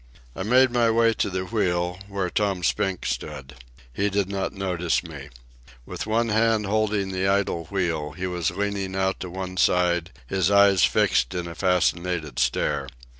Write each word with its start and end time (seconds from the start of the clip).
I 0.35 0.41
made 0.41 0.71
my 0.71 0.89
way 0.89 1.13
to 1.13 1.29
the 1.29 1.45
wheel, 1.45 1.99
where 2.07 2.31
Tom 2.31 2.63
Spink 2.63 3.05
stood. 3.05 3.53
He 3.93 4.09
did 4.09 4.29
not 4.29 4.51
notice 4.51 5.03
me. 5.03 5.29
With 5.85 6.07
one 6.07 6.29
hand 6.29 6.65
holding 6.65 7.11
the 7.11 7.27
idle 7.27 7.65
wheel, 7.65 8.13
he 8.13 8.25
was 8.25 8.49
leaning 8.49 8.95
out 8.95 9.19
to 9.19 9.29
one 9.29 9.57
side, 9.57 10.09
his 10.25 10.49
eyes 10.49 10.83
fixed 10.83 11.35
in 11.35 11.45
a 11.47 11.53
fascinated 11.53 12.39
stare. 12.39 12.87